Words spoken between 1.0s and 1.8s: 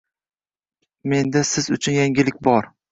Menda siz